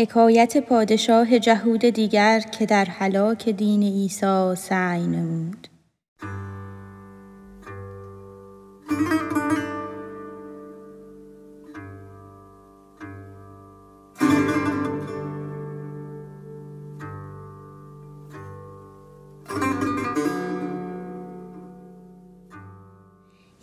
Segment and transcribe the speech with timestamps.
[0.00, 5.68] حکایت پادشاه جهود دیگر که در هلاک دین عیسی سعی نمود.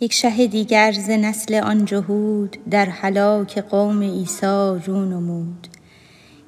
[0.00, 5.75] یک شه دیگر ز نسل آن جهود در هلاک قوم عیسی رو نمود.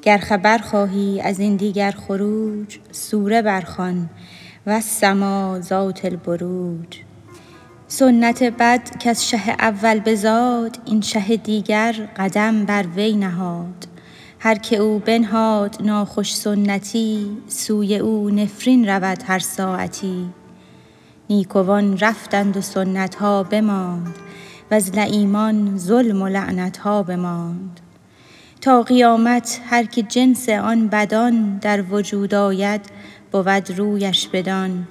[0.03, 4.11] گر خبر خواهی از این دیگر خروج سوره برخوان.
[4.67, 6.99] والسما ذات البروج.
[7.87, 13.87] سنت بد کز شه اول بزاد این شه دیگر قدم بر وی نهاد.
[14.39, 20.31] هر که او بنهاد ناخوش سنتی سوی او نفرین رود هر ساعتی.
[21.31, 24.15] نیکوان رفتند و سنت ها بماند
[24.71, 27.81] وز لییمان ظلم و لعنت ها بماند.
[28.61, 32.81] تا قیامت هر که جنس آن بدان در وجود آید
[33.33, 34.89] بود رویش بدان.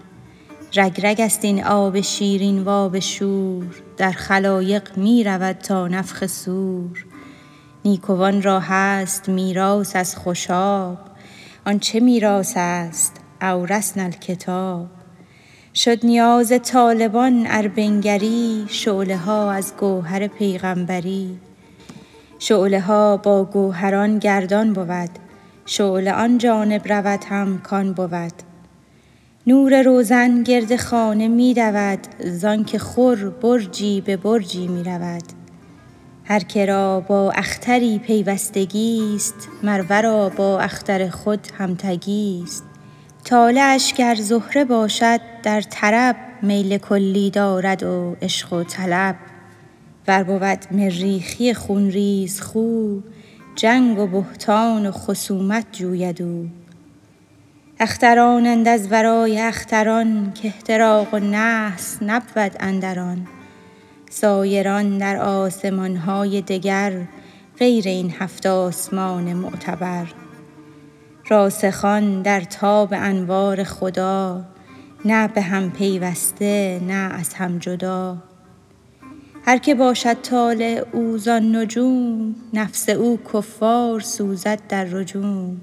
[0.76, 3.66] رگ رگ است این آب شیرین و آب شور
[3.98, 7.06] در خلایق می رود تا نفخ صور
[7.86, 10.98] نیکوان را هست میراث از خوشاب
[11.66, 14.88] آن چه میراث است؟ اورثنا الکتاب.
[15.76, 21.40] شد نیاز طالبان ار بنگری شعله ها از گوهر پیغامبری
[22.40, 25.10] شعله ها با گوهران گردان بود.
[25.66, 28.34] شعله آن جانب رود هم کان بود.
[29.48, 35.24] نور روزن گرد خانه می دود زانک خور برجی به برجی می رود.
[36.26, 42.64] هر که را با اختری پیوستگی است مر ورا با اختر خود همتگی است.
[43.24, 49.16] طالعش گر زهره باشد در طرب میل کلی دارد و عشق و طلب.
[50.08, 53.00] ور بود مریخی خون ریز خو
[53.56, 56.50] جنگ و بهتان و خصومت جوید او.
[57.80, 63.28] اخترانند از ورای اختران کاحتراق و نحس نبود اندر آن.
[64.10, 67.02] سایران در آسمان های دگر
[67.60, 70.06] غیر این هفت آسمان معتبر.
[71.30, 74.46] راسخان در تاب انوار خدا
[75.06, 78.27] نه به هم پیوسته نه از هم جدا.
[79.50, 85.58] هر که باشد طالع او زان نجوم نفس او کفار سوزد در رجوم.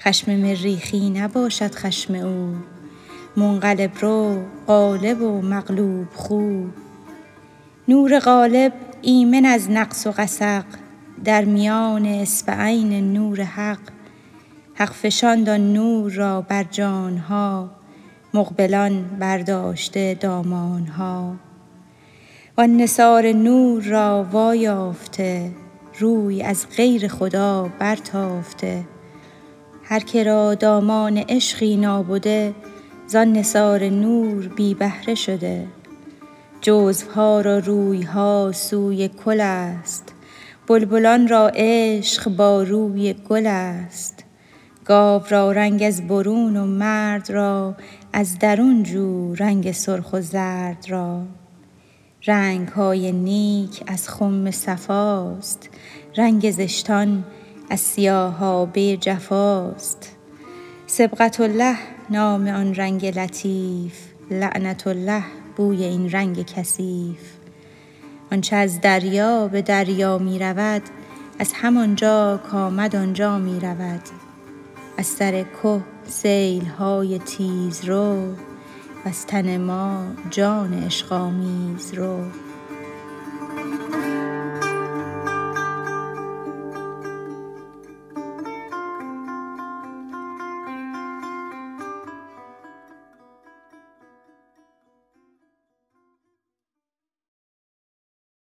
[0.00, 2.54] خشم مریخی نباشد خشم او
[3.36, 6.64] منقلب رو غالب و مغلوب خو.
[7.88, 10.64] نور غالب ایمن از نقص و غسق
[11.24, 13.80] در میان اصبعین نور حق.
[14.74, 17.70] حق فشاند آن نور را بر جان ها
[18.34, 20.86] مقبلان برداشته دامان
[22.58, 25.50] وان نثار نور را وایافته
[25.98, 28.84] روی از غیر خدا برتافته.
[29.84, 32.54] هر که را دامان عشقی نابده
[33.06, 35.66] زان نثار نور بی بهره شده.
[36.60, 40.14] جزو ها را روی ها سوی کل است
[40.66, 44.24] بلبلان را عشق با روی گل است.
[44.84, 47.74] گاو را رنگ از برون و مرد را
[48.12, 51.22] از درون جو رنگ سرخ و زرد را.
[52.26, 55.68] رنگ های نیک از خم صفاست.
[56.16, 57.24] رنگ زشتان
[57.70, 60.16] از سیاهابه جفاست.
[60.86, 61.76] صبغة الله
[62.10, 65.24] نام آن رنگ لطیف لعنة الله
[65.56, 67.20] بوی این رنگ کثیف.
[68.32, 70.82] آنچ از دریا به دریا می رود
[71.38, 74.02] از همان جا کآمد آن جا می رود.
[74.98, 78.34] از سر که سیل های تیزرو
[79.08, 82.24] از تن ما جان اشقامیز رو.